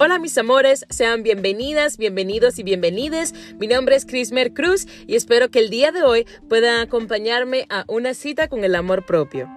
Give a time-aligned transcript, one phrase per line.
[0.00, 3.34] Hola mis amores, sean bienvenidas, bienvenidos y bienvenides.
[3.56, 7.82] Mi nombre es Crismer Cruz y espero que el día de hoy puedan acompañarme a
[7.88, 9.48] una cita con el amor propio.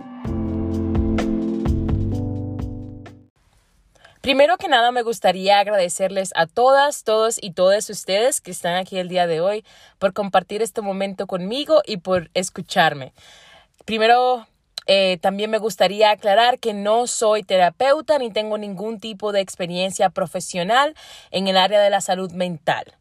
[4.22, 8.98] Primero que nada me gustaría agradecerles a todas, todos y todas ustedes que están aquí
[8.98, 9.64] el día de hoy
[10.00, 13.14] por compartir este momento conmigo y por escucharme.
[13.86, 14.48] Primero
[14.88, 20.10] eh, también me gustaría aclarar que no soy terapeuta ni tengo ningún tipo de experiencia
[20.10, 20.96] profesional
[21.30, 22.96] en el área de la salud mental.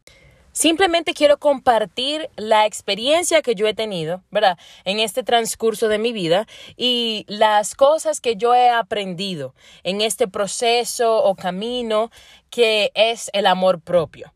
[0.53, 4.57] Simplemente quiero compartir la experiencia que yo he tenido, ¿verdad?
[4.83, 10.27] En este transcurso de mi vida y las cosas que yo he aprendido en este
[10.27, 12.11] proceso o camino
[12.49, 14.33] que es el amor propio.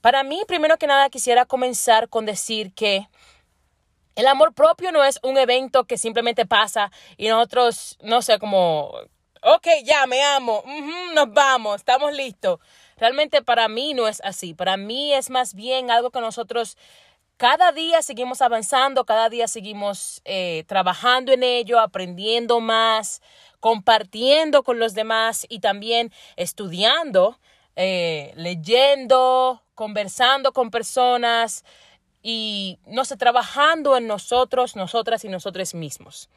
[0.00, 3.08] Para mí, primero que nada, quisiera comenzar con decir que
[4.14, 8.92] el amor propio no es un evento que simplemente pasa y nosotros, no sé, como,
[9.42, 10.62] ok, ya me amo,
[11.14, 12.60] nos vamos, estamos listos.
[12.96, 14.54] Realmente para mí no es así.
[14.54, 16.76] Para mí es más bien algo que nosotros
[17.36, 23.20] cada día seguimos avanzando, cada día seguimos eh, trabajando en ello, aprendiendo más,
[23.58, 27.40] compartiendo con los demás y también estudiando,
[27.74, 31.64] eh, leyendo, conversando con personas
[32.22, 36.28] y, no sé, trabajando en nosotros, nosotras y nosotros mismos.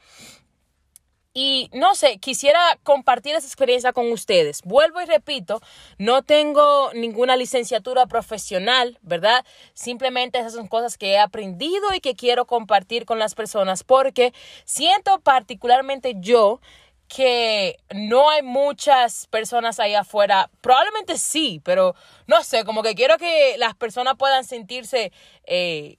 [1.38, 4.62] Y no sé, quisiera compartir esa experiencia con ustedes.
[4.64, 5.62] Vuelvo y repito,
[5.98, 9.46] no tengo ninguna licenciatura profesional, ¿verdad?
[9.74, 14.34] Simplemente esas son cosas que he aprendido y que quiero compartir con las personas porque
[14.64, 16.62] siento particularmente yo
[17.08, 20.50] que no hay muchas personas ahí afuera.
[20.62, 21.96] Probablemente sí, pero
[22.28, 25.12] no sé, como que quiero que las personas puedan sentirse
[25.46, 25.98] eh,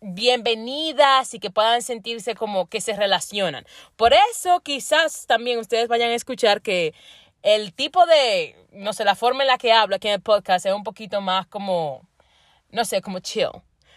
[0.00, 3.64] bienvenidas y que puedan sentirse como que se relacionan.
[3.96, 6.94] Por eso quizás también ustedes vayan a escuchar que
[7.42, 10.66] el tipo de, no sé, la forma en la que hablo aquí en el podcast
[10.66, 12.06] es un poquito más como,
[12.70, 13.50] no sé, como chill.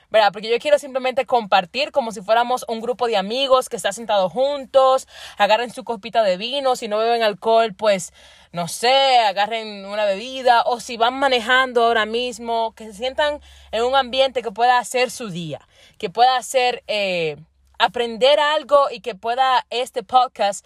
[0.09, 0.31] ¿Verdad?
[0.31, 4.31] Porque yo quiero simplemente compartir como si fuéramos un grupo de amigos que están sentados
[4.31, 5.07] juntos,
[5.37, 8.13] agarren su copita de vino, si no beben alcohol, pues
[8.51, 13.41] no sé, agarren una bebida o si van manejando ahora mismo, que se sientan
[13.71, 15.67] en un ambiente que pueda hacer su día,
[15.97, 17.37] que pueda hacer, eh,
[17.79, 20.65] aprender algo y que pueda este podcast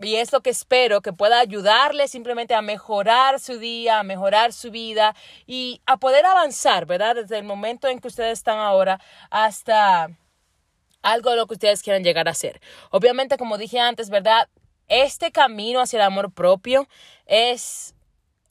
[0.00, 4.52] y es lo que espero, que pueda ayudarle simplemente a mejorar su día, a mejorar
[4.52, 5.14] su vida
[5.46, 7.16] y a poder avanzar, ¿verdad?
[7.16, 10.10] Desde el momento en que ustedes están ahora hasta
[11.02, 12.60] algo de lo que ustedes quieran llegar a ser.
[12.90, 14.48] Obviamente, como dije antes, ¿verdad?
[14.88, 16.86] Este camino hacia el amor propio
[17.26, 17.94] es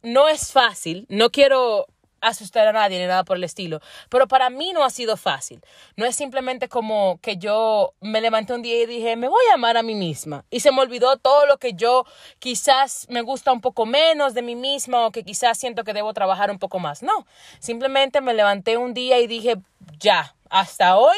[0.01, 1.06] no es fácil.
[1.09, 1.88] No quiero
[2.22, 3.81] asustar a nadie ni nada por el estilo.
[4.09, 5.62] Pero para mí no ha sido fácil.
[5.96, 9.56] No es simplemente como que yo me levanté un día y dije, me voy a
[9.56, 10.46] amar a mí misma.
[10.50, 12.06] Y se me olvidó todo lo que yo
[12.40, 16.14] quizás me gusta un poco menos de mí misma o que quizás siento que debo
[16.14, 17.04] trabajar un poco más.
[17.04, 17.25] No,
[17.59, 19.58] simplemente me levanté un día y dije,
[20.00, 21.18] ya, hasta hoy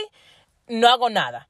[0.67, 1.47] no hago nada.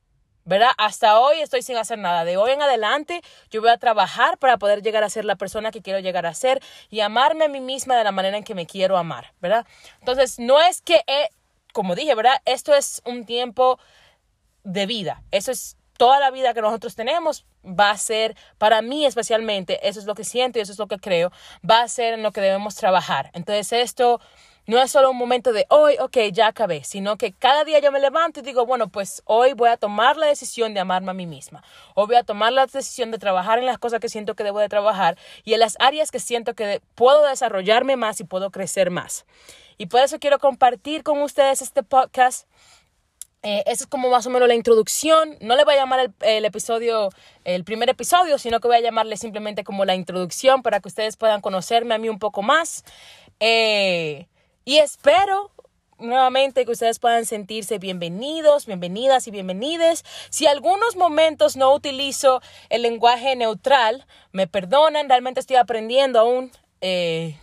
[0.48, 0.72] ¿Verdad?
[0.78, 2.24] Hasta hoy estoy sin hacer nada.
[2.24, 3.22] De hoy en adelante
[3.52, 6.34] yo voy a trabajar para poder llegar a ser la persona que quiero llegar a
[6.34, 9.68] ser y amarme a mí misma de la manera en que me quiero amar, ¿verdad?
[10.00, 11.02] Entonces, no es que,
[11.74, 12.42] como dije, ¿verdad?
[12.46, 13.78] Esto es un tiempo
[14.64, 15.22] de vida.
[15.32, 20.00] Eso es toda la vida que nosotros tenemos va a ser, para mí especialmente, eso
[20.00, 21.32] es lo que siento y eso es lo que creo,
[21.70, 23.32] va a ser en lo que debemos trabajar.
[23.34, 24.22] Entonces, esto
[24.68, 27.90] no es solo un momento de hoy, ok, ya acabé, sino que cada día yo
[27.90, 31.14] me levanto y digo, bueno, pues hoy voy a tomar la decisión de amarme a
[31.14, 31.64] mí misma.
[31.96, 34.60] Hoy voy a tomar la decisión de trabajar en las cosas que siento que debo
[34.60, 38.92] de trabajar y en las áreas que siento que puedo desarrollarme más y puedo crecer
[38.92, 39.26] más.
[39.78, 42.46] Y por eso quiero compartir con ustedes este podcast.
[43.44, 45.38] Eh, eso es como más o menos la introducción.
[45.40, 47.08] No le voy a llamar el, el, episodio,
[47.46, 51.16] el primer episodio, sino que voy a llamarle simplemente como la introducción para que ustedes
[51.16, 52.84] puedan conocerme a mí un poco más.
[53.40, 54.28] Eh,
[54.68, 55.50] y espero
[55.98, 60.04] nuevamente que ustedes puedan sentirse bienvenidos, bienvenidas y bienvenides.
[60.30, 66.52] Si algunos momentos no utilizo el lenguaje neutral, me perdonan, realmente estoy aprendiendo aún
[66.82, 67.40] eh,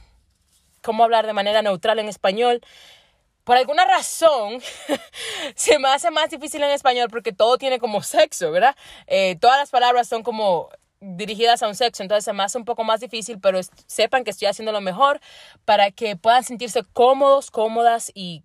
[0.82, 2.60] cómo hablar de manera neutral en español.
[3.44, 4.60] Por alguna razón,
[5.54, 8.76] se me hace más difícil en español porque todo tiene como sexo, ¿verdad?
[9.06, 10.68] Eh, todas las palabras son como
[11.04, 14.30] dirigidas a un sexo, entonces se me hace un poco más difícil, pero sepan que
[14.30, 15.20] estoy haciendo lo mejor
[15.64, 18.42] para que puedan sentirse cómodos, cómodas y,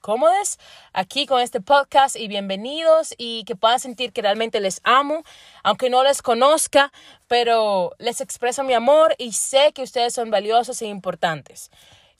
[0.00, 0.58] cómodas
[0.92, 5.22] aquí con este podcast y bienvenidos y que puedan sentir que realmente les amo,
[5.62, 6.92] aunque no les conozca,
[7.28, 11.70] pero les expreso mi amor y sé que ustedes son valiosos e importantes.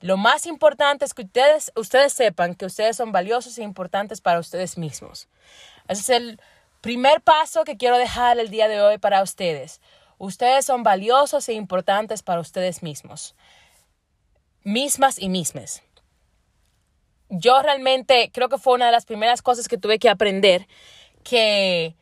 [0.00, 4.38] Lo más importante es que ustedes, ustedes sepan que ustedes son valiosos e importantes para
[4.38, 5.28] ustedes mismos.
[5.88, 6.40] Ese es el
[6.86, 9.80] primer paso que quiero dejar el día de hoy para ustedes.
[10.18, 13.34] Ustedes son valiosos e importantes para ustedes mismos.
[14.62, 15.82] Mismas y mismes.
[17.28, 20.68] Yo realmente creo que fue una de las primeras cosas que tuve que aprender
[21.24, 21.96] que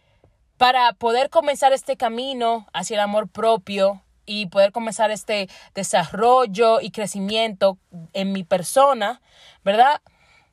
[0.59, 6.91] para poder comenzar este camino hacia el amor propio y poder comenzar este desarrollo y
[6.91, 7.79] crecimiento
[8.13, 9.23] en mi persona,
[9.65, 10.03] ¿verdad?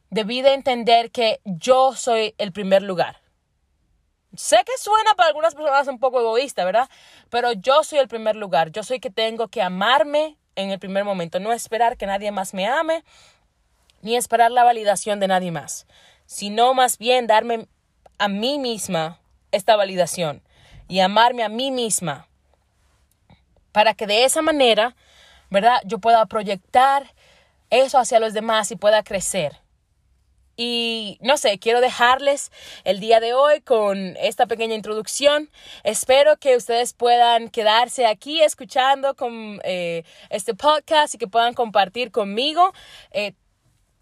[0.10, 3.22] Debí de entender que yo soy el primer lugar.
[4.36, 6.90] Sé que suena para algunas personas un poco egoísta, ¿verdad?
[7.30, 8.72] Pero yo soy el primer lugar.
[8.72, 12.54] Yo soy que tengo que amarme en el primer momento, no esperar que nadie más
[12.54, 13.04] me ame,
[14.02, 15.88] ni esperar la validación de nadie más,
[16.26, 17.68] sino más bien darme
[18.18, 19.20] a mí misma
[19.52, 20.42] esta validación
[20.88, 22.28] y amarme a mí misma
[23.72, 24.96] para que de esa manera,
[25.50, 25.82] ¿verdad?
[25.86, 27.14] Yo pueda proyectar
[27.70, 29.60] eso hacia los demás y pueda crecer.
[30.64, 32.52] Y no sé, quiero dejarles
[32.84, 35.50] el día de hoy con esta pequeña introducción.
[35.84, 42.12] Espero que ustedes puedan quedarse aquí escuchando con eh, este podcast y que puedan compartir
[42.12, 42.74] conmigo.
[43.10, 43.34] Eh,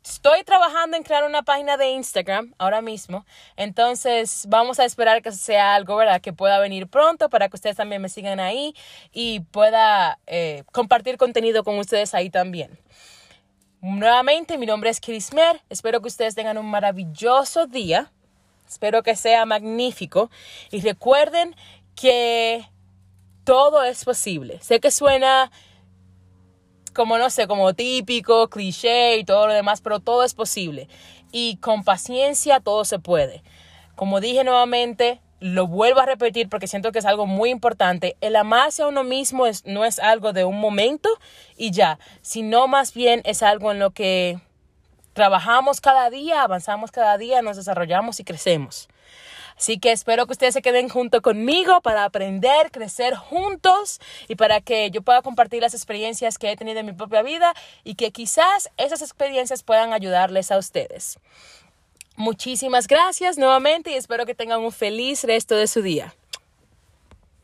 [0.04, 3.26] Estoy trabajando en crear una página de Instagram ahora mismo,
[3.58, 6.22] entonces vamos a esperar que sea algo, ¿verdad?
[6.22, 8.74] Que pueda venir pronto para que ustedes también me sigan ahí
[9.12, 12.80] y pueda eh, compartir contenido con ustedes ahí también.
[13.82, 15.62] Nuevamente, mi nombre es Mer.
[15.70, 18.12] Espero que ustedes tengan un maravilloso día.
[18.68, 20.30] Espero que sea magnífico.
[20.70, 21.56] Y recuerden
[21.96, 22.70] que
[23.46, 24.60] todo es posible.
[24.62, 25.50] Sé que suena
[26.94, 30.90] como no sé, como típico, cliché y todo lo demás, pero todo es posible.
[31.32, 33.44] Y con paciencia todo se puede.
[33.96, 38.18] Como dije nuevamente, lo vuelvo a repetir porque siento que es algo muy importante.
[38.22, 41.10] El amarse a uno mismo es, no es algo de un momento
[41.58, 44.40] y ya, sino más bien es algo en lo que
[45.14, 48.88] trabajamos cada día, avanzamos cada día, nos desarrollamos y crecemos.
[49.58, 54.00] Así que espero que ustedes se queden junto conmigo para aprender, crecer juntos
[54.30, 57.54] y para que yo pueda compartir las experiencias que he tenido en mi propia vida
[57.84, 61.20] y que quizás esas experiencias puedan ayudarles a ustedes.
[62.20, 66.14] Muchísimas gracias nuevamente y espero que tengan un feliz resto de su día.